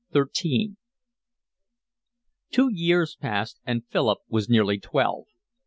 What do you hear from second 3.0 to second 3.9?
passed, and